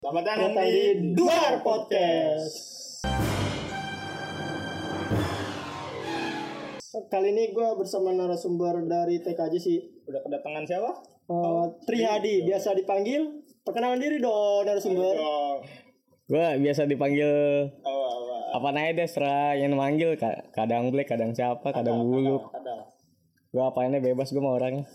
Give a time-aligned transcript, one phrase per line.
[0.00, 2.56] Selamat datang Datang di Duar Podcast.
[7.06, 9.76] Kali ini gue bersama narasumber dari TKJ sih.
[10.04, 10.90] Udah kedatangan siapa?
[11.26, 13.44] Eh, Tri Hadi, biasa dipanggil.
[13.60, 15.14] Perkenalan diri dong narasumber.
[16.24, 17.28] Gua biasa dipanggil
[17.82, 18.56] Oh, apa?
[18.56, 22.88] apa namanya deh serah yang manggil Ka- kadang black kadang siapa kadang buluk Ada.
[23.50, 24.86] gua apainnya bebas gua mau orangnya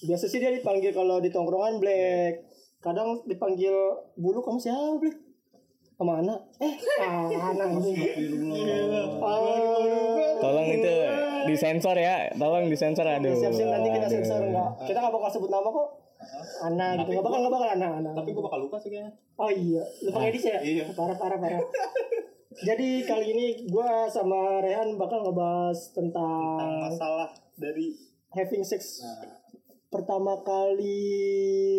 [0.00, 2.47] Biasa sih dia dipanggil kalau di tongkrongan Black.
[2.78, 3.74] Kadang dipanggil
[4.14, 5.10] bulu kamu siapa?
[5.98, 6.38] Sama anak.
[6.62, 6.74] Eh,
[7.42, 7.68] anak.
[9.18, 9.50] Ah,
[10.38, 10.94] tolong itu
[11.50, 14.70] disensor ya tolong disensor aduh siap-siap nanti kita sensor enggak.
[14.86, 15.88] Kita enggak bakal sebut nama kok.
[16.62, 17.18] Anak gitu.
[17.18, 18.12] Enggak bakal enggak bakal anak anak.
[18.14, 19.12] Tapi gue bakal lupa sih kayaknya.
[19.34, 20.58] Oh iya, lupa edit ya?
[20.62, 20.84] Iya.
[20.94, 21.60] Parah parah parah.
[22.58, 27.94] Jadi kali ini gua sama Rehan bakal ngebahas Tentang tentang masalah dari
[28.34, 29.38] having sex Nah.
[29.88, 30.98] pertama kali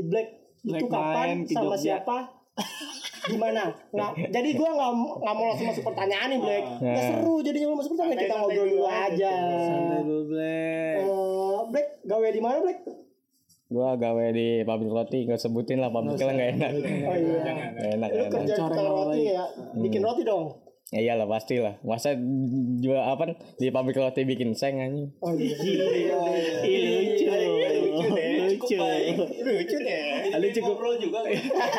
[0.07, 2.17] Black, itu kapan sama siapa?
[3.29, 3.71] Gimana?
[3.91, 6.63] Nah, jadi gua nggak nggak mau langsung masuk pertanyaan nih Black.
[6.77, 7.05] Nggak Nah.
[7.05, 9.05] seru jadinya mau masuk pertanyaan kita ngobrol dulu dulu aja.
[9.05, 9.33] aja.
[10.25, 12.79] black Eh, Black gawe di mana Black?
[13.67, 17.38] gua gawe di pabrik roti nggak sebutin lah pabriknya nggak enak Oh iya.
[17.69, 19.45] nggak enak Lu nggak enak kerja di tukang roti ya?
[19.75, 20.45] Bikin roti dong.
[20.89, 22.17] ya iyalah pasti lah masa
[22.75, 25.53] jual apa di pabrik roti bikin seng anjing Oh iya.
[26.57, 27.45] lucu Lucu deh.
[28.49, 28.77] Lucu.
[29.45, 29.88] Lucu deh.
[30.39, 31.19] Ada cukup juga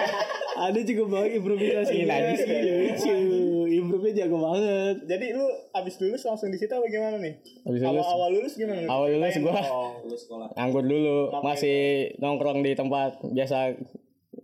[0.68, 1.96] ada cukup banget improvisasi.
[2.04, 3.16] Lagi sih lucu.
[3.70, 4.96] Improve jago banget.
[5.08, 7.34] Jadi lu abis lulus langsung di situ apa gimana nih?
[7.64, 8.04] Habis lulus.
[8.04, 8.80] Awal, awal lulus gimana?
[8.84, 9.56] Awal lulus dong.
[10.52, 11.18] nganggur dulu.
[11.40, 11.78] Masih
[12.20, 13.80] nongkrong di tempat biasa.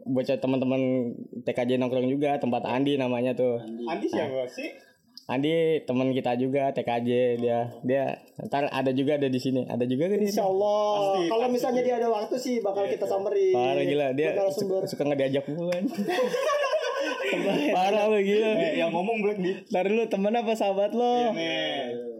[0.06, 3.58] Bocah teman-teman TKJ nongkrong juga tempat Andi namanya tuh.
[3.90, 4.85] Andi siapa sih?
[5.26, 5.50] Andi
[5.82, 8.04] teman kita juga TKJ dia dia
[8.40, 10.86] ntar ada juga ada di sini ada juga kan di Insya sini Allah.
[10.94, 11.54] Pasti, Kalau pasti.
[11.56, 13.50] misalnya dia ada waktu sih bakal kita samperin.
[13.50, 15.82] parah gila dia suka, suka nggak diajak bulan
[17.74, 19.52] parah lu gila Eh, yang ngomong Black di.
[19.66, 22.14] ntar lu temen apa sahabat lo Nih.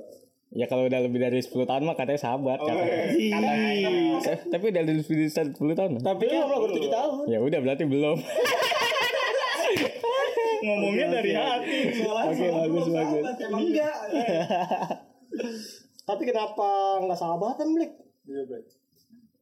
[0.52, 3.06] ya kalau udah lebih dari 10 tahun mah katanya sahabat Oh, katanya.
[3.12, 3.90] katanya.
[4.24, 7.14] Eh, tapi udah lebih dari 10 tahun Tapi kan belum baru tujuh tahun.
[7.28, 8.16] ya udah berarti belum
[10.66, 11.78] Ngomongnya dari hati.
[12.26, 13.24] Oke bagus bagus.
[13.54, 13.96] Enggak.
[16.08, 16.68] Tapi kenapa
[17.02, 17.92] nggak sahabatan, Blik?
[18.26, 18.64] Iya, Black.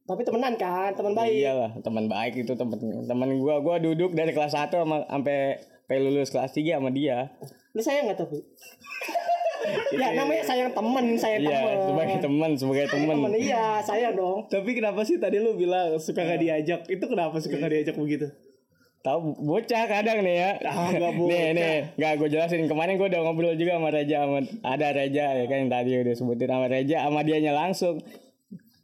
[0.05, 1.33] Tapi temenan kan, teman baik.
[1.33, 2.77] Iyalah teman baik itu teman
[3.09, 7.33] teman gua gua duduk dari kelas 1 sama sampai sampai lulus kelas 3 sama dia.
[7.73, 8.37] Lu sayang nggak tapi?
[9.97, 11.77] ya namanya sayang temen, sayang Iya temen.
[11.89, 13.15] sebagai teman sebagai teman.
[13.17, 14.45] Temen, iya sayang dong.
[14.45, 16.85] Tapi kenapa sih tadi lu bilang suka gak diajak?
[16.85, 18.29] Itu kenapa suka gak diajak begitu?
[19.05, 20.51] Tahu bocah kadang nih ya.
[20.65, 21.29] Ah, bocah.
[21.29, 25.25] nih nih nggak gue jelasin kemarin gue udah ngobrol juga sama Reja sama ada Reja
[25.31, 28.01] ya kan yang tadi udah sebutin sama Reja sama dianya langsung.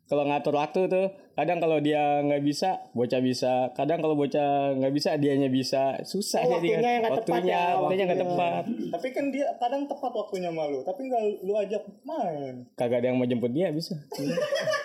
[0.05, 4.91] Kalau ngatur waktu tuh kadang kalau dia nggak bisa bocah bisa kadang kalau bocah nggak
[4.91, 8.63] bisa dianya bisa susah Oh, jadi waktunya yang nggak tepat waktunya ya, waktunya nggak tepat
[8.91, 12.53] Tapi kan dia kadang tepat waktunya malu, tapi nggak lu ajak main.
[12.75, 13.95] kagak ada yang mau jemput dia bisa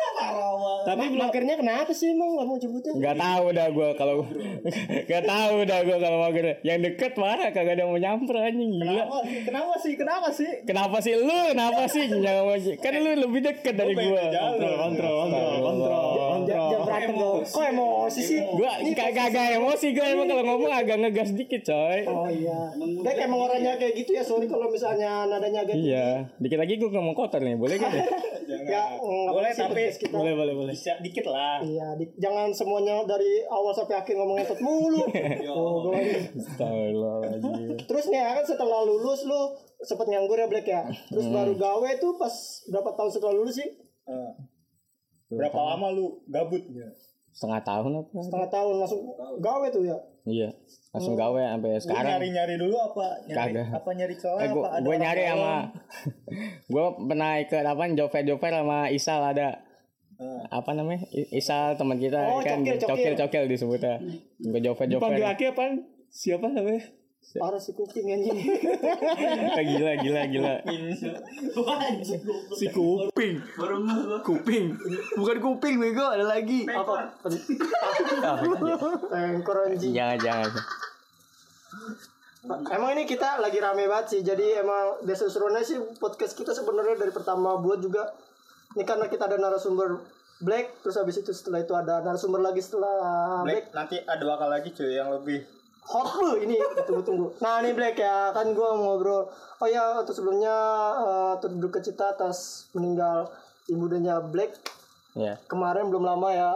[0.86, 2.92] Tapi magernya kenapa sih emang nggak mau jemputnya?
[2.96, 4.14] nggak tahu dah gue kalau
[5.08, 8.36] nggak tahu dah gue kalau mau gini yang deket marah kagak ada yang mau nyamper
[8.38, 9.04] anjing gila
[9.46, 9.92] Kenapa sih?
[9.96, 10.50] Kenapa sih?
[10.64, 10.96] Kenapa sih?
[10.96, 14.22] kenapa sih lu kenapa sih jangan mau kan lu lebih deket dari gue.
[14.26, 16.10] Kontrol, kontrol, kontrol, kontrol.
[16.46, 17.36] jangan berantem dong.
[17.46, 18.38] Kok emosi sih?
[18.42, 22.70] gue kagak emosi gue emang kalau ngomong agak ngegas dikit coy Oh iya.
[22.76, 24.22] Black emang orangnya kayak gitu ya.
[24.22, 27.92] Sorry kalau misalnya nadanya agak iya dikit lagi gue ngomong kotor nih boleh gak
[28.46, 29.02] deh Ya, Jangan.
[29.02, 30.14] nggak boleh tapi kita.
[30.14, 30.72] Boleh, boleh, boleh.
[30.72, 31.58] bisa dikit lah.
[31.60, 35.02] Iya, di- jangan semuanya dari awal sampai akhir ngomong entot mulu.
[35.50, 39.40] oh, Astagfirullahaladzim Terus nih ya kan setelah lulus lu
[39.78, 40.82] sempet nganggur ya Black ya.
[41.08, 42.32] Terus baru gawe tuh pas
[42.66, 43.68] berapa tahun setelah lulus sih?
[44.06, 44.32] Eh,
[45.26, 46.62] Berapa lama lu gabut?
[47.36, 49.00] Setengah tahun apa Setengah tahun langsung
[49.38, 49.98] gawe tuh ya.
[50.24, 50.48] iya
[50.90, 53.06] langsung gawe sampai sekarang nyari-nyari dulu apa?
[53.22, 53.66] Nyari, Kagak.
[53.70, 54.54] apa nyari celah Eh, apa?
[54.54, 55.36] gua, gua orang nyari dalam?
[55.36, 55.54] sama
[56.72, 59.48] gua pernah ikut apa jover jover sama Isal ada
[60.16, 62.88] Eh, apa namanya Isal teman kita Oh, kan cokil, cokil.
[62.88, 63.94] cokil cokil disebutnya
[64.42, 65.64] gua jover jover Dipanggil Aki apa?
[66.08, 66.80] Siapa namanya?
[67.34, 68.38] Parah si kuping anjing.
[69.74, 70.54] gila gila gila
[72.54, 73.34] Si Kuping.
[74.22, 74.64] Kuping.
[75.18, 76.06] Bukan Kuping, bego.
[76.06, 76.64] Ada lagi.
[76.70, 77.18] Apa?
[79.10, 79.90] Pengkor anjing.
[79.90, 80.50] jangan jangan
[82.46, 84.20] Emang ini kita lagi rame banget sih.
[84.22, 88.06] Jadi emang biasa serunya sih podcast kita sebenarnya dari pertama buat juga.
[88.78, 89.98] Ini karena kita ada narasumber
[90.36, 93.72] Black, terus habis itu setelah itu ada narasumber lagi setelah Black.
[93.72, 95.42] Black nanti ada bakal lagi cuy yang lebih
[95.86, 97.38] Hot lu ini tunggu-tunggu.
[97.38, 99.30] Nah ini Black ya kan gua mau ngobrol.
[99.62, 100.54] Oh ya untuk sebelumnya
[100.98, 103.30] uh, turut berduka cita atas meninggal
[103.70, 104.54] ibu danya Black
[105.16, 106.50] ya kemarin belum lama ya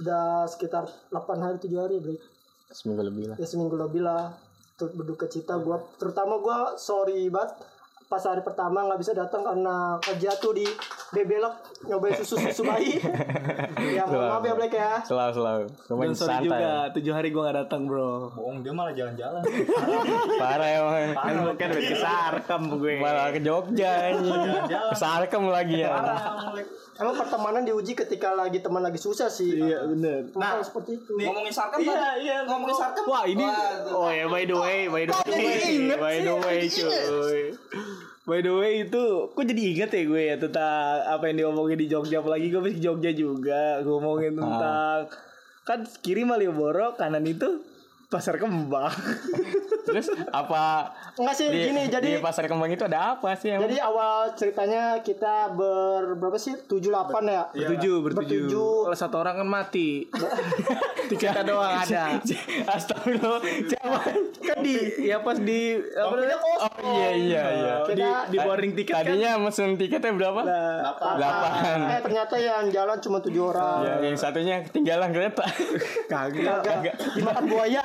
[0.00, 2.22] udah sekitar 8 hari 7 hari Black.
[2.68, 4.28] seminggu lebih lah ya seminggu lebih lah
[4.76, 7.56] turut berduka cita gue terutama gue sorry banget
[8.12, 10.68] pas hari pertama nggak bisa datang karena kerja tuh di
[11.08, 13.00] bebelok nyobain susu susu bayi.
[13.88, 14.90] Ya mohon maaf ya Black ya.
[15.00, 16.44] Selalu selalu Dan lumayan sorry santai.
[16.44, 18.28] juga, tujuh hari gue gak datang bro.
[18.30, 19.42] Bohong dia malah jalan-jalan.
[20.42, 22.92] parah emang Kan kan udah kesarkam gue.
[22.98, 24.40] malah ke Jogja anjing.
[24.92, 25.94] Sarkem lagi ya.
[26.94, 29.54] Emang pertemanan diuji ketika lagi teman lagi susah sih.
[29.56, 30.34] Iya bener.
[30.34, 31.14] nah seperti itu?
[31.14, 32.20] ngomongin sarkam Iya tadi.
[32.20, 33.46] iya ngomongin sarkam Wah ini
[33.88, 35.62] Oh ya by the way By the way.
[35.94, 37.54] By the way cuy
[38.28, 41.88] By the way itu Kok jadi inget ya gue ya Tentang Apa yang diomongin di
[41.88, 42.20] Jogja?
[42.20, 45.08] Apalagi gue habis ke Jogja juga Gue ngomongin tentang
[45.64, 47.64] Kan kiri Malioboro Kanan itu
[48.08, 48.88] Pasar Kembang.
[49.88, 53.64] Terus apa enggak sih di, gini jadi di pasar kembang itu ada apa sih emang?
[53.64, 56.60] jadi awal ceritanya kita ber berapa sih?
[56.68, 57.42] Tujuh delapan ya?
[57.48, 58.44] Bertujuh Bertujuh.
[58.52, 58.72] Bertujuh.
[58.84, 60.04] Kalau satu orang kan mati.
[61.08, 62.20] Tiketnya doang ada.
[62.68, 63.40] Astagfirullah.
[63.40, 63.98] Siapa
[64.44, 66.36] Kan di Ya pas di Apa namanya?
[66.36, 67.74] oh iya iya iya.
[67.88, 69.04] di, Kita- di boarding tiket kan?
[69.08, 70.40] Tadinya mesen tiketnya berapa?
[71.16, 71.78] Delapan.
[71.96, 73.88] Eh ternyata yang jalan cuma tujuh orang.
[73.88, 75.48] Ya, yang satunya ketinggalan kereta.
[76.06, 76.60] Kagak.
[76.60, 77.80] Agak dimakan buaya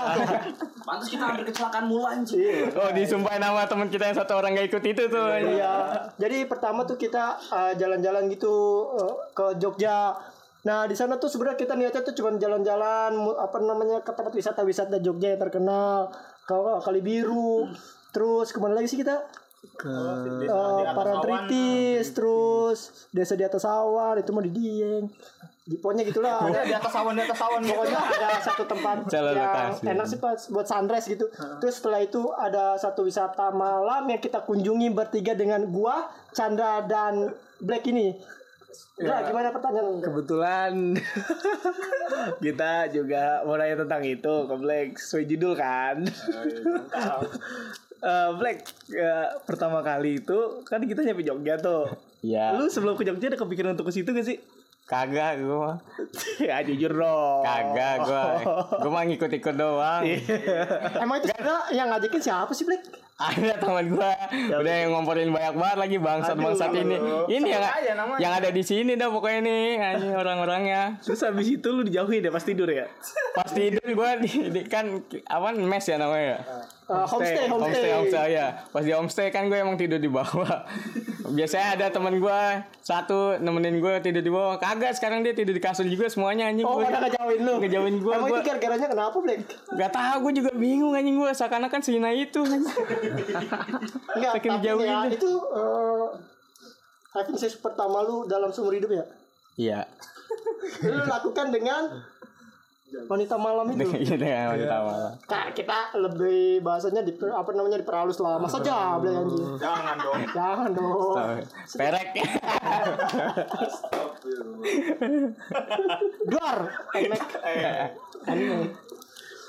[0.83, 4.68] pantas kita hampir kecelakaan mulu anjing oh disumpahin nama teman kita yang satu orang gak
[4.69, 5.75] ikut itu tuh Iya.
[6.18, 8.54] Jadi pertama tuh kita uh, jalan-jalan gitu
[8.95, 10.15] uh, ke Jogja.
[10.63, 15.04] Nah di sana tuh sebenarnya kita niatnya tuh cuma jalan-jalan apa namanya ke tempat wisata-wisata
[15.04, 16.12] Jogja yang terkenal
[16.48, 17.68] ke Kali Biru.
[18.13, 19.19] Terus ke mana lagi sih kita?
[19.83, 25.07] Uh, Parantritis, terus desa di atas awan itu mah di Dieng.
[25.63, 26.44] Di- Pokoknya gitulah.
[26.44, 29.83] Ada di atas awan di atas awan pokoknya ada satu tempat Jalan yang lokasi.
[29.88, 31.25] enak sih pas buat sunrise gitu.
[31.57, 37.31] Terus setelah itu ada satu wisata malam yang kita kunjungi bertiga dengan gua, Chandra dan
[37.57, 38.12] Black ini.
[38.95, 40.01] Ya, gimana pertanyaan?
[40.01, 40.74] Kebetulan
[42.44, 46.04] kita juga mau nanya tentang itu ke Black sesuai judul kan.
[48.04, 50.36] Eh, Black eh, pertama kali itu
[50.68, 51.88] kan kita nyampe Jogja tuh.
[52.19, 54.44] ya Lu sebelum ke Jogja ada kepikiran untuk ke situ gak sih?
[54.83, 55.77] Kagak gue mah.
[56.50, 57.41] Ya jujur dong.
[57.44, 58.24] kagak gue
[58.83, 60.01] gue mah ngikut-ikut doang.
[61.00, 62.83] Emang itu sebenarnya yang ngajakin siapa sih Black?
[63.13, 64.10] Ada teman gue
[64.51, 66.98] udah yang ngomporin banyak banget lagi bangsat bangsat ini.
[67.30, 67.63] ini yang
[68.18, 70.98] yang ada di sini dah pokoknya nih anjing orang-orangnya.
[71.00, 72.89] Terus habis itu lu dijauhin ya pas tidur ya?
[73.38, 76.39] pas tidur gue di, di- kan apa mes ya namanya ya?
[76.83, 77.92] Uh, homestay, homestay homestay.
[77.95, 80.66] homestay ya pas di homestay kan gue emang tidur di bawah.
[81.24, 82.39] Biasanya ada teman gue
[82.83, 84.57] satu nemenin gue tidur di bawah.
[84.57, 86.66] Kagak sekarang dia tidur di kasur juga semuanya anjing.
[86.66, 87.54] Oh, Gua- pada ngejauhin lu.
[87.62, 89.39] ngejauhin gue Emang gue itu gara-garanya kenapa Black?
[89.69, 92.68] Gak tahu gue juga bingung anjing gue seakan-akan sehina itu anjing.
[94.15, 96.07] Enggak, tapi jauhin ya, itu uh,
[97.13, 99.05] having sex pertama lu dalam seumur hidup ya?
[99.57, 99.79] Iya.
[100.81, 101.83] Lu lakukan dengan
[103.09, 103.89] wanita malam itu.
[103.97, 105.11] Iya dengan wanita malam.
[105.25, 108.38] Kak, kita lebih bahasanya di apa namanya diperhalus lah.
[108.38, 109.57] Masa jablay anjing.
[109.57, 110.21] Jangan dong.
[110.38, 111.17] Jangan dong.
[111.73, 112.09] Perek.
[116.31, 116.59] Duar.
[116.94, 117.23] Emek.
[118.29, 118.69] Anime.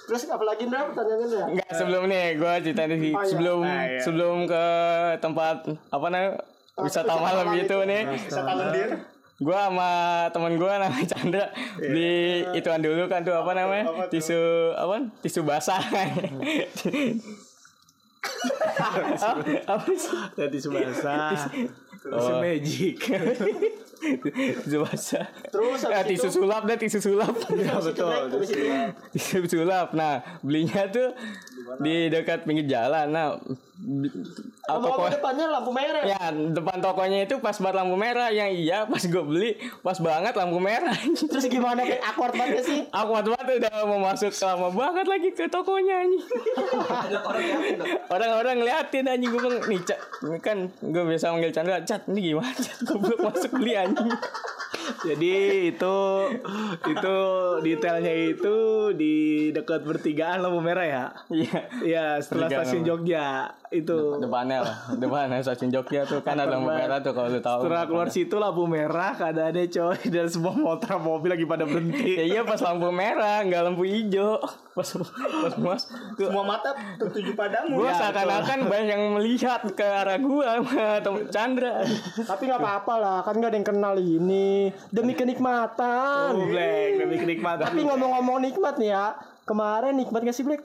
[0.05, 1.45] Terus apalagi Ndra pertanyaannya ya?
[1.49, 3.25] Enggak sebelum nih gue cerita nih Oh, iya.
[3.25, 4.01] sebelum Ah, iya.
[4.01, 4.65] sebelum ke
[5.19, 5.57] tempat
[5.89, 6.33] apa namanya
[6.77, 7.89] wisata wisata malam malam gitu itu.
[7.89, 8.03] nih.
[8.11, 8.91] Wisata lendir.
[9.37, 9.91] Gue sama
[10.31, 11.45] temen gue namanya Chandra
[11.77, 12.23] beli
[12.55, 14.11] ituan dulu kan tuh apa namanya Apa tuh?
[14.13, 14.41] tisu
[14.73, 15.83] apa tisu basah
[19.67, 20.15] apa sih
[20.49, 21.35] tisu basah.
[22.15, 22.39] Tisu Oh.
[22.39, 22.97] magic.
[24.05, 26.37] tisu basah Terus eh, habis tisu itu?
[26.37, 27.33] sulap deh tisu sulap.
[27.57, 28.13] Ya betul.
[28.29, 28.37] Itu,
[29.11, 29.97] tisu sulap.
[29.97, 31.17] Nah belinya tuh
[31.81, 33.09] di dekat pinggir jalan.
[33.09, 36.03] Nah ah, Ngomong-ngomong toko depannya lampu merah.
[36.05, 38.29] ya depan tokonya itu pas banget lampu merah.
[38.29, 40.97] Yang iya pas gue beli pas banget lampu merah.
[41.25, 42.81] Terus gimana kayak awkward banget sih?
[42.87, 46.25] aku waktu banget udah mau masuk lama banget lagi ke tokonya anjing.
[48.09, 49.31] Orang-orang ngeliatin anjing.
[49.33, 49.81] Gue nih
[50.41, 52.51] kan gue biasa manggil Chandra cat ini gimana
[52.83, 54.11] belum masuk beli anjing
[54.85, 55.33] Jadi
[55.73, 55.97] itu
[56.85, 57.17] itu
[57.65, 58.57] detailnya itu
[58.93, 59.15] di
[59.49, 61.05] dekat pertigaan lampu merah ya.
[61.33, 62.85] iya Iya, setelah stasiun.
[62.85, 63.99] Jogja itu.
[64.17, 67.85] depannya lah depannya stasiun Jogja tuh kan ada lampu merah tuh kalau lu tahu Setelah
[67.85, 72.15] keluar situ lampu merah keadaannya coy dan semua motor mobil lagi pada berhenti.
[72.15, 74.39] ya iya pas lampu merah nggak lampu hijau
[74.73, 74.89] pas
[75.43, 75.83] pas mas
[76.15, 77.79] tuh Semua mata tertuju padamu.
[77.79, 80.63] gue Ya, seakan-akan banyak yang melihat ke arah gua
[80.99, 81.83] temen Chandra
[82.17, 86.31] Tapi nggak apa-apa lah, kan nggak ada yang kenal ini demi kenikmatan.
[86.33, 87.65] Oh, Black, demi kenikmatan.
[87.65, 89.07] Tapi ngomong-ngomong nikmat nih ya,
[89.45, 90.63] kemarin nikmat gak sih Black?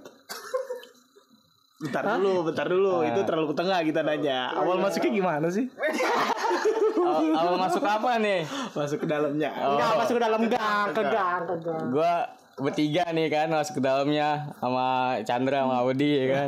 [1.79, 3.07] Bentar dulu, bentar dulu.
[3.07, 4.51] Itu terlalu ke tengah kita nanya.
[4.51, 5.71] Awal masuknya gimana sih?
[6.99, 8.43] awal, awal masuk apa nih
[8.75, 9.49] Masuk ke dalamnya.
[9.55, 11.87] Enggak masuk ke dalam gang, ke gang, ke gang.
[11.87, 12.13] gua
[12.59, 14.85] bertiga nih kan masuk ke dalamnya sama
[15.21, 16.47] Chandra sama Audi ya kan.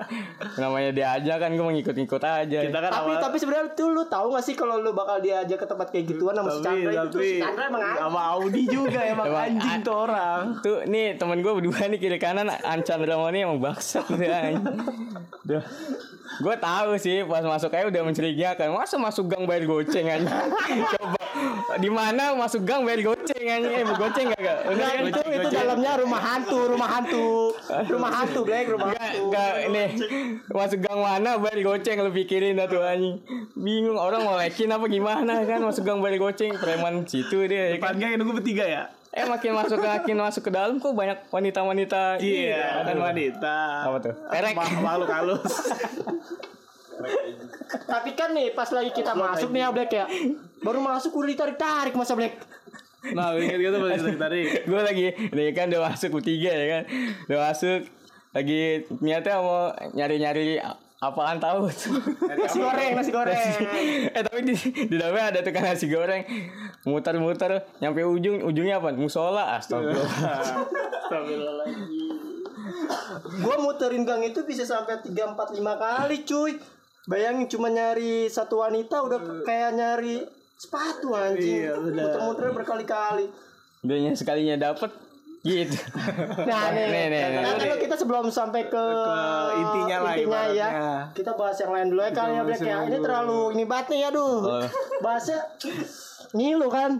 [0.60, 2.58] Namanya dia aja kan gue ngikut-ngikut aja.
[2.60, 5.56] Kita kan Tapi awal- tapi sebenarnya tuh lu tahu gak sih kalau lu bakal diajak
[5.56, 8.00] ke tempat kayak gituan sama si tapi Chandra itu si Chandra emang anjing.
[8.00, 10.40] sama Audi juga emang Emang anjing tuh orang.
[10.60, 14.08] Tuh nih temen gue berdua nih kiri kanan An Chandra mau nih emang bangsat.
[15.44, 15.64] Duh.
[16.34, 18.72] Gue tahu sih pas masuk aja udah mencurigakan.
[18.72, 20.48] Masa masuk gang bayar goceng aja.
[20.96, 21.21] Coba
[21.82, 23.68] di mana masuk gang bayar goceng aja.
[23.68, 24.58] Eh goceng gak gak?
[24.70, 25.02] Nah, kan?
[25.02, 27.50] itu itu dalamnya rumah hantu, rumah hantu.
[27.66, 29.22] Rumah hantu, Black, rumah Enggak, hantu.
[29.26, 29.84] enggak ini
[30.48, 33.18] masuk gang mana bayar goceng lu pikirin dah tuh anjing.
[33.52, 37.76] Bingung orang mau lekin apa gimana kan masuk gang bayar goceng preman situ dia ya
[37.76, 37.98] kan.
[37.98, 38.82] Depannya yang nunggu bertiga ya?
[39.10, 43.56] Eh makin masuk makin masuk ke dalam kok banyak wanita-wanita Iya, dan wanita.
[43.84, 44.14] Apa tuh?
[44.24, 44.54] Perek.
[44.56, 45.52] Ma- Makhluk halus.
[47.82, 50.06] Tapi kan nih pas lagi kita masuk nih ya Black ya.
[50.62, 52.38] Baru masuk udah ditarik-tarik masa Black.
[53.02, 54.40] Nah, ingat gitu pas kita tadi.
[54.62, 56.82] gue lagi ini kan udah masuk bertiga ya kan
[57.26, 57.80] udah masuk
[58.30, 60.62] lagi niatnya mau nyari-nyari
[61.02, 63.34] apaan tahu Nasi goreng, nasi goreng.
[64.16, 64.54] eh tapi di,
[64.86, 66.22] di dalamnya ada tukang nasi goreng
[66.86, 71.66] muter-muter nyampe ujung ujungnya apa musola astagfirullah
[73.42, 76.52] Gua muterin gang itu bisa sampai 3 4 5 kali, cuy.
[77.10, 80.22] Bayangin cuma nyari satu wanita udah kayak nyari
[80.62, 81.66] sepatu anjing.
[81.66, 81.74] Iya.
[81.74, 83.26] Muter-muter berkali-kali.
[83.82, 84.94] dia sekalinya dapet
[85.42, 85.74] gitu
[86.46, 87.42] Nah, nih, nih, nih, nih.
[87.42, 88.84] Nah, kalau kita sebelum sampai ke,
[89.58, 90.68] intinya lah ya, ibaratnya.
[91.10, 92.76] kita bahas yang lain dulu ya kali ya, Black ya.
[92.86, 94.38] Ini terlalu ini banget nih, aduh.
[94.38, 94.66] Oh.
[95.02, 95.42] Bahasnya
[96.32, 96.94] ini lo kan.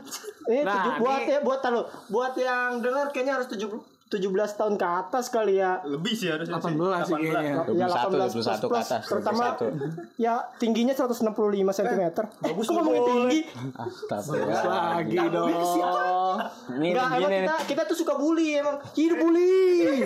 [0.51, 1.81] Ini Nah, tujuh- buat ini- ya, buat tahu.
[2.11, 3.79] Buat yang dengar kayaknya harus tujuh
[4.13, 4.29] 17
[4.61, 5.81] tahun ke atas kali ya.
[5.89, 6.61] Lebih sih harusnya.
[6.61, 7.53] 18 sih kayaknya.
[7.73, 10.21] Ya 21, 21 ke plus, atas, Terutama 21.
[10.21, 11.33] ya tingginya 165
[11.73, 12.03] cm.
[12.45, 13.41] Bagus Kok ngomongin tinggi?
[13.73, 15.49] astagfirullah Lagi dong.
[15.49, 18.77] ini Enggak, emang gini kita kita tuh suka bully emang.
[18.93, 20.05] Hidup bully.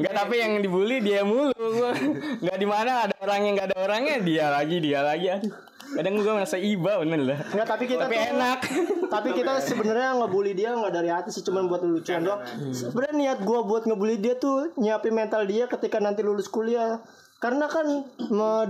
[0.00, 1.92] Enggak tapi yang dibully dia mulu gua.
[2.40, 5.52] Enggak di mana ada orangnya enggak ada orangnya dia lagi dia lagi aduh.
[5.94, 7.38] Kadang gua merasa iba bener lah.
[7.54, 8.58] Enggak, tapi kita Tapi tuh enak.
[9.08, 12.42] Tapi kita sebenarnya ngebully dia nggak dari hati sih, cuman buat lucuan doang.
[12.74, 16.98] Sebenarnya niat gua buat ngebully dia tuh nyiapin mental dia ketika nanti lulus kuliah.
[17.42, 17.84] Karena kan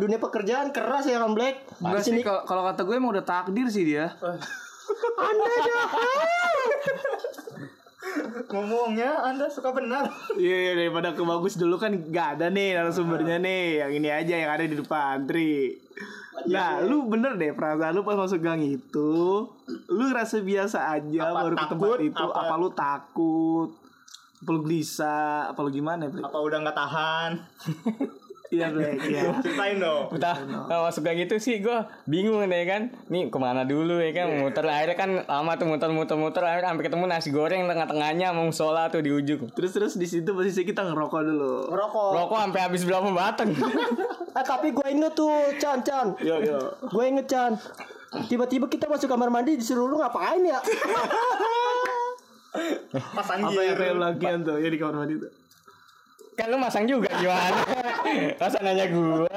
[0.00, 1.62] dunia pekerjaan keras ya kan Black.
[1.78, 4.10] Enggak sih sini kalau kalau kata gue emang udah takdir sih dia.
[5.30, 6.56] Anda jahat.
[8.46, 10.06] Ngomongnya Anda suka benar.
[10.34, 13.64] Iya, iya, daripada ke bagus dulu kan gak ada nih narasumbernya nih.
[13.80, 15.74] Yang ini aja yang ada di depan, Tri.
[16.44, 19.46] Nah, lu bener deh perasaan lu pas masuk gang itu,
[19.86, 21.70] lu ngerasa biasa aja Apa baru ke takut?
[21.70, 23.68] tempat itu, Apa- apa, lu takut?
[24.36, 25.48] Apa lu gelisah?
[25.48, 26.10] Apa lu gimana?
[26.10, 27.30] Apa udah nggak tahan?
[28.54, 28.90] Iya, Bre.
[29.02, 29.22] Iya.
[29.42, 30.14] Ceritain dong.
[30.14, 30.34] Udah
[30.86, 32.94] masuk kayak gitu sih gua bingung deh kan.
[33.10, 36.84] Nih ke mana dulu ya kan muter akhirnya kan lama tuh muter-muter muter akhirnya sampai
[36.86, 39.50] ketemu nasi goreng tengah-tengahnya mau musola tuh di ujung.
[39.52, 41.54] Terus terus di situ posisi kita ngerokok dulu.
[41.74, 42.10] Ngerokok.
[42.14, 43.50] Rokok sampai habis berapa batang.
[44.34, 45.30] Eh, tapi gue inget tuh
[45.62, 46.18] Chan Chan.
[46.18, 46.58] Yo yo.
[46.90, 47.54] Gue inget Chan.
[48.26, 50.58] Tiba-tiba kita masuk kamar mandi disuruh lu ngapain ya?
[53.14, 53.62] Pas Apa anjir.
[53.62, 55.30] yang kayak lagian tuh ya di kamar mandi tuh?
[56.34, 57.62] Kan lu masang juga gimana?
[58.42, 59.30] Masa nanya gua.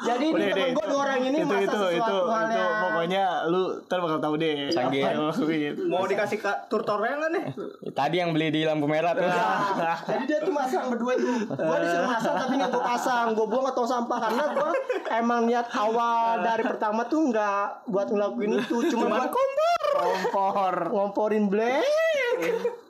[0.00, 2.42] Jadi Udah di temen deh, gue dua orang ini itu masa itu sesuatu itu hal
[2.42, 5.72] itu yang pokoknya lu ntar bakal tahu deh lakuin.
[5.84, 7.44] Mau dikasih ka- tutorial nggak nih?
[7.92, 9.24] Tadi yang beli di lampu merah tuh.
[9.24, 11.28] Nah, jadi dia tuh masang berdua itu.
[11.46, 13.26] Gua disuruh masang tapi nggak gua pasang.
[13.32, 14.68] Gua buang atau sampah karena gua
[15.12, 19.86] emang niat awal dari pertama tuh nggak buat ngelakuin itu, cuma buat kompor.
[19.94, 20.74] Kompor.
[20.88, 21.84] Ngomporin Black.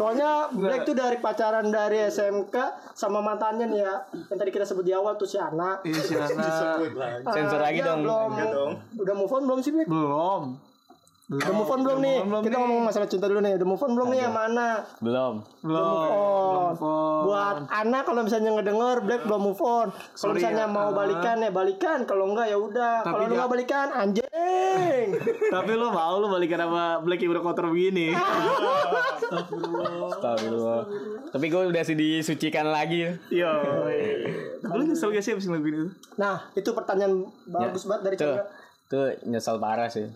[0.00, 2.56] Soalnya Black tuh dari pacaran dari SMK
[2.96, 3.94] sama mantannya nih ya.
[4.32, 5.76] Yang tadi kita sebut di awal tuh si Ana.
[5.84, 6.40] Ih, si Ana.
[7.36, 8.08] Sensor Ah, lagi dia dong.
[8.08, 8.72] Belum, Iya dong.
[8.96, 9.92] Udah move on belum sih Black?
[9.92, 10.56] Belum.
[11.30, 12.16] Udah move on belum nih?
[12.26, 12.60] belum Kita nih.
[12.60, 13.54] ngomong masalah cinta dulu nih.
[13.54, 14.68] Udah move on belum nih yang mana?
[14.98, 15.34] Belum.
[15.62, 15.78] Belum.
[15.78, 16.74] on.
[16.74, 17.22] Move on.
[17.22, 19.88] Buat anak kalau misalnya ngedenger Black belum move on.
[19.94, 21.98] Kalau misalnya ya, mau balikan ya balikan.
[22.02, 22.94] Kalau enggak ya udah.
[23.06, 25.06] Kalau lu dia- nggak balikan anjing.
[25.54, 28.10] Tapi lu mau lu balikan sama Black yang udah kotor begini.
[30.10, 30.82] Astagfirullah.
[31.30, 33.06] Tapi gue udah sih disucikan lagi.
[33.30, 33.52] Yo.
[34.60, 35.86] Tapi lu nyesel gak sih abis ngelakuin itu?
[36.16, 38.44] nah itu pertanyaan bagus banget dari Chandra.
[38.90, 40.10] tuh nyesel parah sih.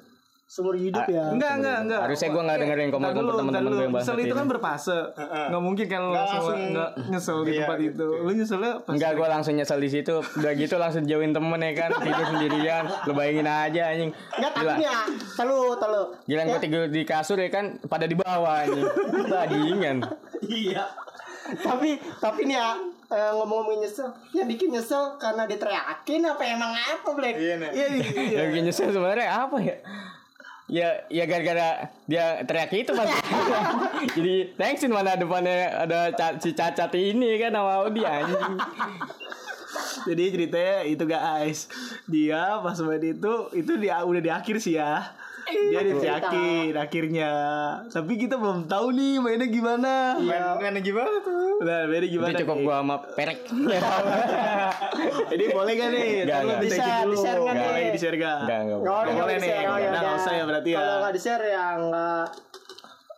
[0.44, 1.32] Seumur hidup ya.
[1.32, 2.00] Enggak, enggak, enggak.
[2.04, 4.98] Harusnya gua nggak dengerin Ntar komen-komen dulu, teman-teman gue yang bahas Nyesel itu kan berfase.
[5.16, 8.06] Enggak mungkin kan Nggak langsung enggak nyesel di Iya, tempat gitu.
[8.06, 8.08] itu.
[8.22, 10.14] Lu nyeselnya pas Enggak, gue langsung nyesel di situ.
[10.20, 12.84] Udah gitu langsung jauhin temen ya kan, tidur sendirian.
[13.08, 14.10] Lu bayangin aja anjing.
[14.12, 14.74] Enggak tapi Gila.
[14.76, 14.98] nih ya.
[15.34, 16.02] Tahu, tahu.
[16.28, 18.86] Gila gue tidur di kasur ya kan, pada di bawah anjing.
[19.26, 19.96] Tadingan.
[20.44, 20.84] Iya.
[21.44, 22.68] Tapi tapi nih ya
[23.10, 27.36] eh, ngomong-ngomongin nyesel, yang bikin nyesel karena diteriakin apa emang apa Black?
[27.36, 27.70] Iya nih.
[27.72, 28.36] Iya, iya, iya.
[28.38, 29.76] Yang bikin nyesel sebenarnya apa ya?
[30.64, 33.10] Ya ya gara-gara dia teriak itu mas.
[34.16, 38.56] Jadi thanksin mana depannya ada ca- si cacat ini kan sama Audi anjing.
[40.04, 41.66] Jadi ceritanya itu guys
[42.06, 45.02] Dia pas main itu Itu dia udah di akhir sih ya
[45.44, 47.30] Dia diteriakin akhirnya
[47.86, 51.60] Tapi kita belum tahu nih mainnya gimana Main, mainnya gimana tuh?
[51.60, 52.64] Nah mainnya itu gimana cukup nih?
[52.64, 53.38] gua sama perek
[55.34, 56.08] Ini boleh gak nih?
[56.22, 56.60] Lu nggak.
[56.60, 57.66] bisa di-share nggak Nggak nih?
[57.66, 58.38] boleh di-share gak?
[58.44, 59.40] Nggak udah boleh nih.
[59.40, 60.18] di-share, oh, ya Nah, nggak udah.
[60.18, 60.76] usah ya berarti ya.
[60.76, 62.26] Kalau nggak di-share ya nggak.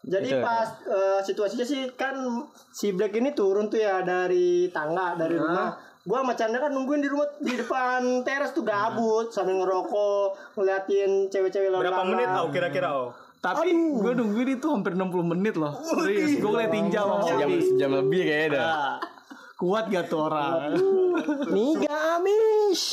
[0.07, 0.39] Jadi Itu.
[0.39, 2.15] pas eh, situasinya sih kan
[2.71, 5.75] si Black ini turun tuh ya dari tangga dari rumah.
[6.07, 11.27] Gua sama Chandra kan nungguin di rumah di depan teras tuh gabut sambil ngerokok, ngeliatin
[11.27, 13.11] cewek-cewek lalu Berapa menit oh kira-kira oh?
[13.43, 18.23] Tapi gue nungguin itu hampir 60 menit loh Serius Gue ngeliatin jam sejam sejam lebih
[18.27, 18.95] kayaknya dah Nah,
[19.57, 20.77] Kuat gak tuh orang?
[21.57, 22.93] Niga amis.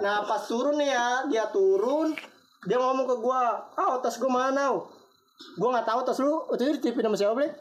[0.00, 2.16] Nah pas turun nih ya, dia turun,
[2.64, 4.72] dia ngomong ke gua, ah tas gua mana?
[4.72, 4.88] oh?"
[5.60, 7.60] Gua nggak tahu tas lu, waktu itu dititipin sama siapa Black?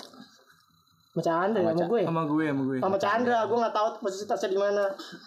[1.20, 2.02] Sama Chandra sama, gue.
[2.08, 4.84] Sama gue, sama gue Sama Chandra, gua nggak tahu posisi tasnya di mana.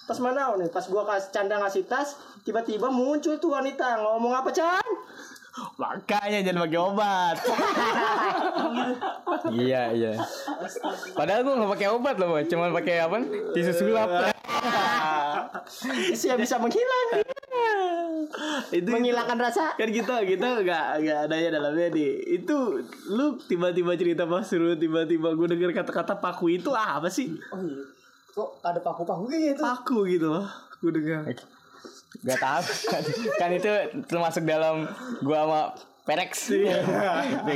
[0.09, 0.73] Tas mana oh, nih?
[0.73, 2.17] Pas gua kasih Chandra ngasih tas,
[2.49, 4.89] tiba-tiba muncul tuh wanita ngomong apa Chan?
[5.53, 7.37] Makanya jangan pakai obat
[9.53, 10.17] iya iya
[11.13, 13.21] padahal gua nggak pakai obat loh cuman pakai apa
[13.53, 14.09] tisu sulap
[16.29, 17.09] yang bisa menghilang,
[18.79, 19.75] itu menghilangkan rasa.
[19.75, 22.11] kan kita kita nggak nggak ada ya dalamnya nih.
[22.43, 27.33] Itu lu tiba-tiba cerita pas seru tiba-tiba gue denger kata-kata paku itu ah, apa sih?
[27.55, 27.85] Oh iya.
[28.33, 29.25] Kok ada paku-paku?
[29.29, 29.61] Gitu?
[29.61, 30.49] paku gitu loh
[30.83, 31.23] gue dengar
[32.21, 32.63] Gak tahu.
[32.93, 33.03] Kan,
[33.41, 33.73] kan itu
[34.05, 34.85] termasuk dalam
[35.25, 35.61] gua sama
[36.03, 36.51] Perex.
[36.51, 36.67] Itu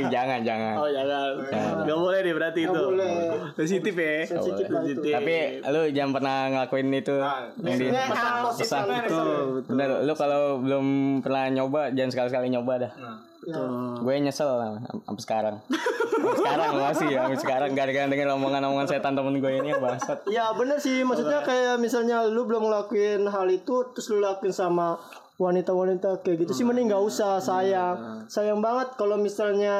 [0.15, 0.73] jangan jangan.
[0.79, 1.35] oh jangan
[1.83, 3.15] nggak boleh nih berarti itu boleh.
[3.59, 5.11] sensitif ya Sensitif itu.
[5.11, 7.15] Tapi lu jangan pernah ngelakuin itu.
[7.59, 7.87] yang di
[8.55, 8.87] pesan.
[8.87, 9.27] betul
[9.59, 10.85] betul Bener, lu kalau belum
[11.19, 12.91] pernah nyoba jangan sekali-sekali nyoba dah.
[13.99, 15.55] Gue nyesel lah sampai sekarang.
[15.67, 20.25] Sampai sekarang masih ya, sampai sekarang gara-gara denger omongan-omongan setan temen gue ini yang bangsat.
[20.27, 24.97] Ya bener sih, maksudnya kayak misalnya lu belum ngelakuin hal itu, terus lu lakuin sama
[25.37, 28.25] wanita-wanita kayak gitu sih mending nggak usah sayang.
[28.25, 29.77] sayang banget kalau misalnya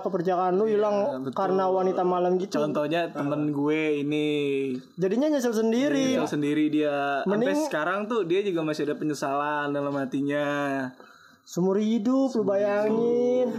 [0.00, 2.56] kepercayaan lu hilang karena wanita malam gitu.
[2.56, 4.28] Contohnya temen gue ini.
[4.96, 6.16] Jadinya nyesel sendiri.
[6.16, 7.20] Dia sendiri dia.
[7.28, 10.48] Sampai Mending- sekarang tuh dia juga masih ada penyesalan dalam hatinya.
[11.46, 13.52] Seumur hidup lu bayangin.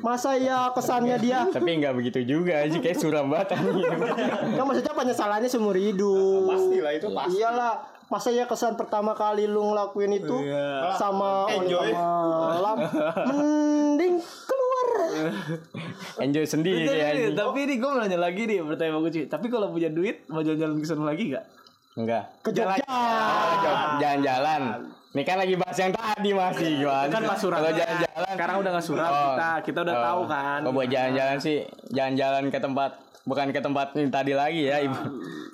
[0.00, 1.50] Masa ya kesannya dia?
[1.50, 3.60] Tapi nggak begitu juga sih kayak suram banget kan
[4.64, 6.46] maksudnya penyesalannya seumur hidup.
[6.46, 7.36] Pastilah itu pasti.
[7.36, 7.74] iyalah
[8.10, 10.36] masa ya kesan pertama kali lu ngelakuin itu
[10.92, 11.94] sama Enjoy.
[11.94, 12.76] malam
[13.24, 14.88] mending keluar
[16.18, 17.14] Enjoy sendiri ya.
[17.14, 17.32] anjing.
[17.32, 20.42] tapi ini gue mau nanya lagi nih pertanyaan gue cuy tapi kalau punya duit mau
[20.42, 21.44] jalan-jalan ke sana lagi gak?
[21.92, 22.24] Enggak.
[22.40, 24.62] ke Jogja Oh, Jalan-jalan.
[25.10, 27.06] Ini kan lagi bahas yang tadi masih gimana?
[27.08, 29.18] kan pas surat Kalau jalan-jalan sekarang udah gak surat Oh.
[29.28, 30.02] kita kita udah Oh.
[30.04, 31.56] tahu kan Kalau buat jalan-jalan sih
[31.88, 32.90] jalan-jalan ke tempat
[33.22, 34.98] bukan ke tempat yang tadi lagi ya, Ibu.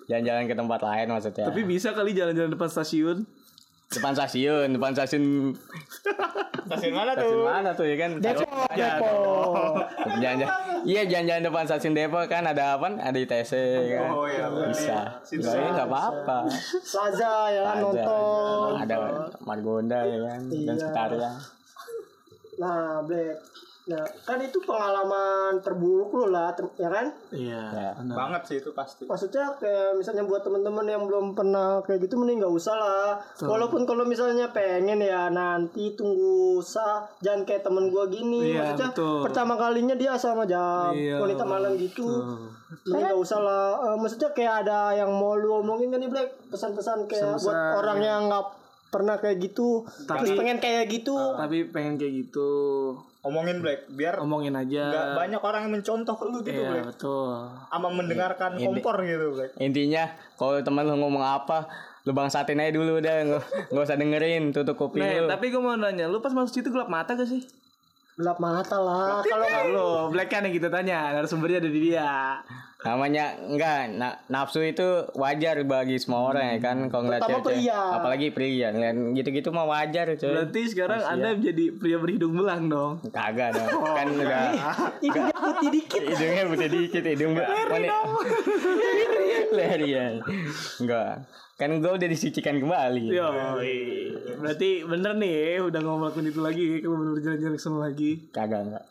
[0.06, 1.44] Jalan-jalan ke tempat lain maksudnya.
[1.44, 3.26] tapi bisa kali jalan-jalan depan stasiun
[3.86, 5.54] depan stasiun, depan stasiun
[6.66, 7.44] Stasiun mana stasiun tuh?
[7.44, 8.10] mana tuh ya kan?
[8.18, 9.74] Depok Depok
[10.18, 10.50] Jalan-jalan.
[10.82, 12.98] Iya, jalan-jalan depan stasiun Depok kan ada apa?
[12.98, 13.52] Ada ITC
[13.88, 14.10] kan.
[14.10, 14.98] Oh iya, berarti Bisa.
[15.22, 16.38] situ Enggak, enggak apa-apa.
[16.82, 18.96] Plaza ya kan Ada, nonton ada
[19.40, 20.74] Margonda ya kan dan Iya.
[20.76, 21.30] sekitarnya.
[22.56, 23.36] nah Black
[23.86, 27.90] nah kan itu pengalaman terburuk lu lah ter- ya kan iya Ya.
[27.96, 29.06] Banget sih itu pasti.
[29.06, 33.82] maksudnya kayak misalnya buat temen-temen yang belum pernah kayak gitu mending nggak usah lah walaupun
[33.82, 36.26] kalau misalnya pengen ya nanti tunggu
[36.58, 39.18] usah jangan kayak temen gua gini Iya, maksudnya betul.
[39.22, 41.16] pertama kalinya dia sama jam Iya.
[41.16, 42.06] wanita malam gitu
[42.82, 46.28] mending nggak usah lah Eh, maksudnya kayak ada yang mau lu omongin kan nih Black
[46.48, 47.78] pesan-pesan kayak buat Pesan-pesan.
[47.78, 48.44] orang yang nggak
[48.88, 52.50] pernah kayak gitu terus pengen kayak gitu tapi pengen kayak gitu
[53.26, 56.94] Omongin Black biar omongin aja nggak banyak orang yang mencontoh lu gitu iya Black.
[56.94, 59.50] betul Ama mendengarkan kompor gitu Black.
[59.58, 61.66] Intinya kalau teman lu ngomong apa,
[62.06, 65.26] lu bangsatin aja dulu udah nggak usah dengerin tutup kuping Nih, lu.
[65.26, 67.42] tapi gue mau nanya, lu pas masuk situ gelap mata gak sih?
[68.16, 69.44] gelap mata lah kalau
[69.74, 72.40] Lo, Black kan yang kita tanya, narasumbernya ada di dia.
[72.86, 77.56] Namanya enggak na- nafsu itu wajar bagi semua orang ya kan kalau ngeliat Terutama cewek.
[77.58, 77.80] pria.
[77.92, 80.30] Apalagi pria ngeliat gitu-gitu mah wajar coy.
[80.30, 83.02] Berarti sekarang Anda menjadi pria berhidung belang dong.
[83.10, 83.68] Kagak dong.
[83.74, 84.42] Kan udah
[85.02, 87.90] hidungnya putih dikit hidungnya putih dikit hidung Leri
[89.50, 90.06] Leri ya.
[90.78, 91.26] Enggak.
[91.56, 93.08] Kan gue udah disucikan kembali.
[93.08, 93.32] Yo,
[94.36, 98.10] berarti bener nih udah melakukan itu lagi kalau bener jalan-jalan ke sana lagi.
[98.28, 98.84] Kagak enggak.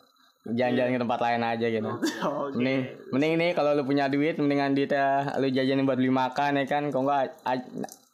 [0.46, 1.90] Jalan-jalan ke tempat lain aja gitu.
[2.22, 2.54] Oke.
[2.54, 2.80] Mending
[3.10, 6.88] mending nih kalau lu punya duit mendingan duitnya lu jajanin buat beli makan ya kan.
[6.94, 7.34] Kalau enggak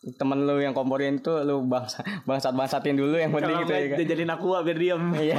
[0.03, 3.97] temen lu yang komporin tuh lu bangsa bangsat bangsatin dulu yang penting gitu ya kan.
[4.03, 5.03] jajanin aqua biar diam.
[5.15, 5.39] Iya.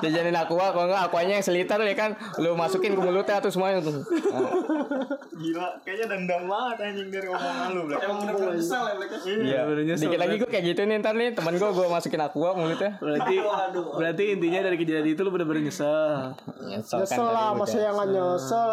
[0.00, 3.84] Jajanin aqua, kalau enggak aquanya yang seliter ya kan, lu masukin ke mulutnya tuh semuanya
[3.84, 4.00] tuh.
[5.36, 8.00] Gila, kayaknya dendam banget anjing dari omongan lu, Black.
[8.08, 11.14] Emang bener kesel ya Black Iya, bener nyesel, dikit lagi gue kayak gitu nih ntar
[11.16, 12.96] nih temen gue gue masukin aqua mulutnya.
[12.96, 13.34] Berarti
[14.00, 16.32] berarti intinya dari kejadian itu lu bener-bener nyesel.
[16.64, 18.68] Nyesel kan Nyesel lah, masa yang nggak nyesel.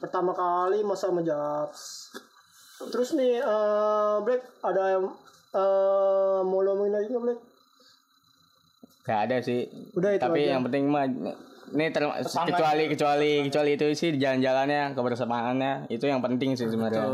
[0.00, 2.08] Pertama kali masa menjabs.
[2.88, 5.04] Terus nih, eh Black ada yang
[5.50, 7.40] eh mau lo omongin lagi nggak Black?
[9.00, 9.66] Gak ada sih.
[9.92, 10.50] Udah itu Tapi aja.
[10.56, 11.04] yang penting mah
[11.70, 17.06] ini ter- kecuali kecuali kecuali itu sih jalan-jalannya kebersamaannya itu yang penting sih sebenarnya.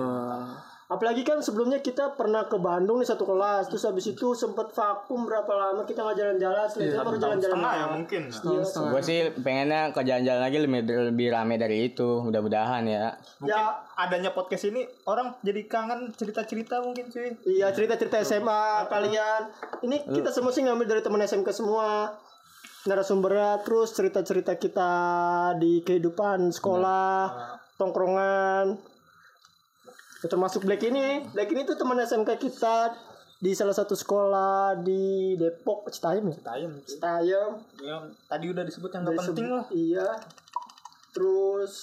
[0.86, 5.26] Apalagi kan sebelumnya kita pernah ke Bandung nih satu kelas, terus habis itu sempet vakum
[5.26, 7.54] berapa lama kita nggak jalan-jalan, setelah itu baru jalan-jalan.
[7.58, 8.22] Setengah ya mungkin.
[8.30, 8.62] Iya,
[8.94, 13.18] Gue sih pengennya ke jalan-jalan lagi lebih lebih rame dari itu, mudah-mudahan ya.
[13.42, 13.82] Mungkin Ya.
[13.98, 17.34] adanya podcast ini orang jadi kangen cerita-cerita mungkin cuy.
[17.42, 19.42] Iya cerita-cerita SMA kalian.
[19.82, 22.14] Ini kita semua sih ngambil dari teman SMK semua.
[22.86, 24.90] Narasumbernya terus cerita-cerita kita
[25.58, 27.26] di kehidupan sekolah,
[27.74, 28.94] tongkrongan.
[30.26, 31.22] Ya, termasuk Black ini.
[31.30, 32.90] Black ini tuh teman SMK kita
[33.38, 36.36] di salah satu sekolah di Depok, Citayam ya.
[36.42, 36.72] Tayem.
[36.82, 37.62] Citayam.
[37.78, 39.66] Yang tadi udah disebut yang gak penting lah.
[39.70, 40.08] Iya.
[41.14, 41.74] Terus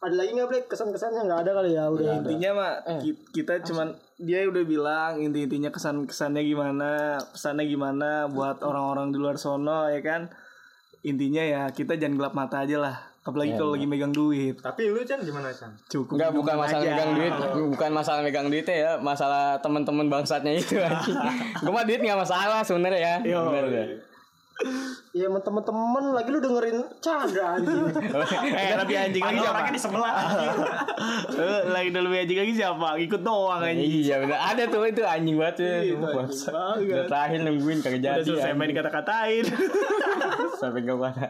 [0.00, 2.24] ada lagi nggak Black kesan-kesannya nggak ada kali ya udah.
[2.24, 3.00] Intinya mah Eh.
[3.04, 6.90] ki- kita cuman dia udah bilang inti-intinya kesan-kesannya gimana,
[7.28, 10.32] pesannya gimana buat orang-orang di luar sono ya kan.
[11.02, 12.96] Intinya ya kita jangan gelap mata aja lah.
[13.20, 14.56] Apalagi kalau lagi megang duit.
[14.64, 15.68] Tapi lu Chan gimana Chan?
[15.92, 16.88] Cukup Enggak bukan masalah aja.
[16.88, 17.32] megang duit,
[17.76, 20.80] bukan masalah megang duitnya ya, masalah teman-teman bangsatnya itu.
[21.62, 23.14] Gue mah duit nggak masalah sebenarnya ya.
[23.20, 23.86] Bener deh.
[25.10, 27.82] Ya emang temen-temen lagi lu dengerin Chandra anjing.
[28.62, 29.50] Eh lebih anjing lagi siapa?
[29.50, 30.14] Orangnya di sebelah.
[31.40, 32.88] Eh, lagi lebih anjing lagi siapa?
[32.94, 33.90] Ikut doang anjing.
[34.06, 35.98] Iya bener, ada tuh itu anjing banget tuh.
[35.98, 36.50] Bangsa.
[36.78, 38.22] Udah terakhir nungguin kagak Udah jadi.
[38.22, 38.76] selesai main anjing.
[38.78, 39.44] kata-katain.
[40.62, 41.26] Sampai ke mana?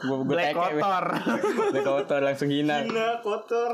[0.00, 1.04] Gue gue Black kotor.
[1.68, 2.80] Black kotor langsung hina.
[2.80, 3.70] Gila kotor.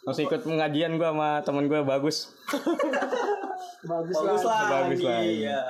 [0.00, 2.36] Masih ikut pengajian gue sama temen gue bagus.
[3.80, 4.52] bagus, Bagus lah.
[4.52, 4.68] lah.
[4.84, 5.20] Bagus lah.
[5.24, 5.60] Iya.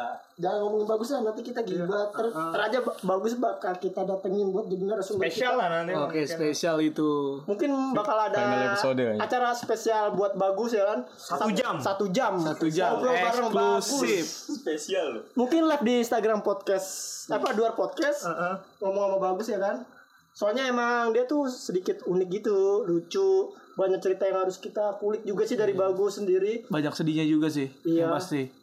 [0.41, 2.09] Jangan ngomongin bagus lah nanti kita gibah.
[2.09, 5.61] Ter, ter aja ba- bagus bakal kita datengin buat jadi narasumber Spesial kita.
[5.61, 5.93] lah nanti.
[5.93, 7.11] Oke, spesial itu.
[7.45, 8.41] Mungkin bakal ada
[8.73, 9.21] episode ya.
[9.21, 11.05] acara spesial buat bagus ya kan.
[11.13, 11.77] Satu jam.
[11.77, 12.41] Satu jam.
[12.41, 14.25] Satu jam Ngobrol bareng eksklusif.
[14.57, 15.09] Spesial.
[15.37, 16.89] Mungkin live di Instagram podcast
[17.29, 18.55] apa dua podcast Heeh.
[18.81, 19.85] ngomong sama bagus ya kan.
[20.33, 25.45] Soalnya emang dia tuh sedikit unik gitu, lucu, banyak cerita yang harus kita kulik juga
[25.45, 26.65] sih dari bagus sendiri.
[26.65, 27.69] Banyak sedihnya juga sih.
[27.85, 28.09] Iya.
[28.09, 28.60] yang Pasti.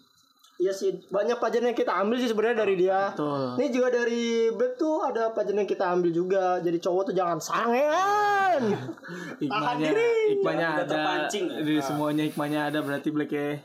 [0.57, 3.13] Iya sih, banyak pelajaran yang kita ambil sih sebenarnya dari dia.
[3.13, 3.61] Betul.
[3.61, 6.57] Ini juga dari Black tuh ada pelajaran yang kita ambil juga.
[6.65, 8.61] Jadi cowok tuh jangan sangean.
[9.41, 9.91] Hikmahnya,
[10.33, 11.29] hikmahnya ada.
[11.29, 13.61] Dari semuanya hikmahnya ada berarti Black ya.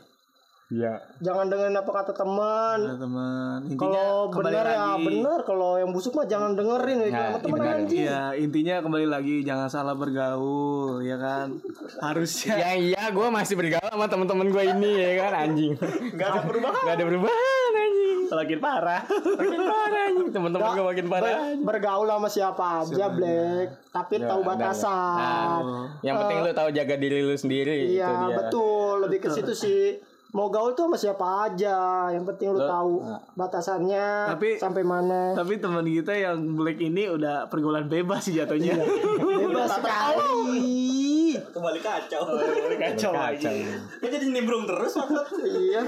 [0.73, 0.93] Iya.
[1.19, 2.77] jangan dengerin apa kata teman.
[2.81, 3.57] Ada teman.
[3.63, 7.59] Intinya Kalau benar ya benar, kalau yang busuk mah jangan dengerin ya Nah, sama teman
[7.61, 7.99] anjing.
[8.01, 11.61] Iya, intinya kembali lagi jangan salah bergaul, ya kan?
[11.99, 15.71] Harusnya Ya iya gue masih bergaul sama temen-temen gue ini ya kan anjing.
[16.11, 16.83] Gak ada perubahan.
[16.83, 18.19] Gak ada perubahan anjing.
[18.33, 19.01] makin parah.
[19.05, 20.29] Makin parah anjing.
[20.31, 21.37] Temen-temen gue makin parah.
[21.53, 25.61] Ber- bergaul sama siapa aja Black, tapi tahu Nah, batasan.
[26.01, 27.77] yang penting lu tahu jaga diri lu sendiri.
[27.85, 28.35] itu Iya dia.
[28.39, 30.12] betul, lebih ke situ sih.
[30.33, 31.77] Mau gaul tuh sama siapa aja,
[32.09, 33.05] yang penting lu tahu
[33.37, 35.37] batasannya Tapi- sampai mana.
[35.37, 38.73] Tapi teman kita yang Black ini udah pergaulan bebas sih jatuhnya.
[39.21, 41.37] Bebas sekali.
[41.37, 42.33] Kembali kacau.
[42.33, 43.13] Kacau Kacau.
[43.13, 43.61] lagi.
[44.01, 44.97] Dia jadi nimbrung terus.
[45.37, 45.81] Iya.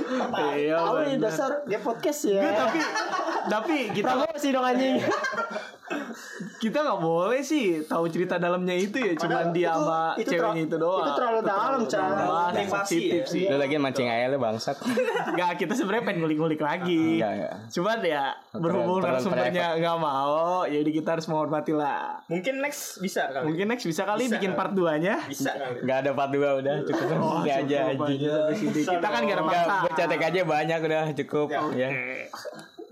[0.54, 2.46] Iya, Tahu nih dasar dia podcast ya.
[2.56, 2.80] tapi
[3.46, 5.02] tapi kita Promosi dong anjing.
[6.60, 10.78] kita nggak boleh sih tahu cerita dalamnya itu ya cuman dia sama itu ceweknya itu
[10.80, 11.04] doang.
[11.04, 11.80] itu terlalu dalam,
[12.56, 13.34] Privasi sensitif ya.
[13.34, 13.46] sih.
[13.52, 14.78] Lu lagi mancing lu bangsat.
[15.36, 17.20] Enggak, kita sebenarnya pengen ngulik-ngulik lagi.
[17.20, 17.54] Enggak, enggak.
[17.72, 18.24] Cuman ya
[18.56, 22.24] berhubung narasumbernya nggak mau, jadi kita harus menghormati lah.
[22.32, 23.46] Mungkin next bisa kali.
[23.52, 25.16] Mungkin next bisa kali bikin part 2-nya.
[25.28, 25.84] Bisa kali.
[25.84, 27.80] Gak ada part 2 udah cukup oh, aja
[28.56, 28.82] sini.
[28.82, 29.96] Kita kan gak ada Enggak, masalah.
[29.96, 31.90] cetek aja banyak udah cukup ya.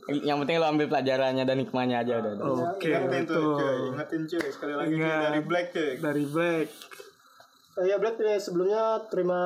[0.10, 2.32] Yang penting lu ambil pelajarannya dan hikmahnya aja udah.
[2.36, 2.76] udah.
[2.76, 5.20] Oke, Ingetin tuh cuy, ingetin cuy sekali lagi Ingat.
[5.32, 5.92] dari Black cuy.
[6.04, 6.68] Dari Black.
[7.74, 9.42] Eh, ya Black ya, sebelumnya terima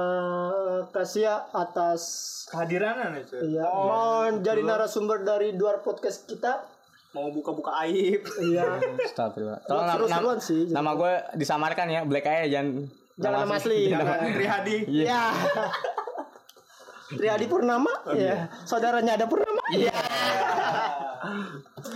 [0.91, 2.01] kasih ya atas
[2.49, 3.39] Kehadirannya nih cuy.
[3.53, 6.65] Iya, mau jadi narasumber dari luar podcast kita.
[7.13, 8.25] Mau buka-buka aib.
[8.49, 8.81] Iya.
[8.81, 9.61] Astagfirullah.
[9.61, 10.73] Buat Tolong nama, nama, sih.
[10.73, 13.79] nama gue disamarkan ya, Black aja jangan Jangan nama asli.
[13.89, 14.77] Jangan Trihadi.
[14.89, 15.21] Iya.
[17.17, 18.51] Triadi Purnama, ya.
[18.67, 19.63] Saudaranya ada Purnama.
[19.71, 19.95] Iya.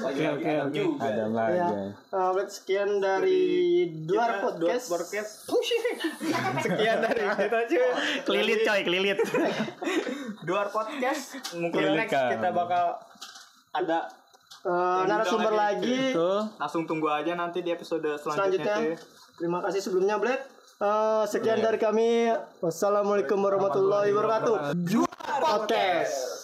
[0.02, 0.82] Oke oke oke.
[1.00, 1.58] Ada lagi.
[1.58, 3.42] Ya, Black, sekian dari
[4.04, 4.92] Duar Podcast.
[6.66, 7.82] Sekian dari kita cuy.
[8.24, 9.18] Kelilit coy, kelilit.
[10.48, 11.38] Duar podcast.
[11.54, 12.34] Mungkin next kan.
[12.34, 12.98] kita bakal
[13.72, 14.10] ada
[14.62, 16.14] Eh, narasumber lagi.
[16.62, 18.78] langsung tunggu aja nanti di episode selanjutnya.
[18.78, 18.94] Selanjutnya,
[19.34, 20.42] terima kasih sebelumnya Black.
[20.78, 22.30] Eh, sekian dari kami.
[22.62, 24.78] Wassalamualaikum warahmatullahi wabarakatuh.
[25.42, 26.41] Podcast.